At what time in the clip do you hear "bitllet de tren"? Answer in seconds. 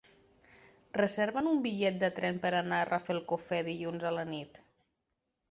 1.65-2.41